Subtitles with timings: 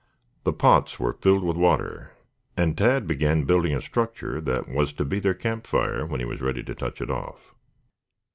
[0.45, 2.13] The pots were filled with water
[2.57, 6.41] and Tad began building a structure that was to be their campfire when he was
[6.41, 7.53] ready to touch it off.